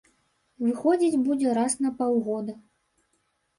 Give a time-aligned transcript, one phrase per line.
[0.65, 2.59] Выходзіць будзе раз на паўгода.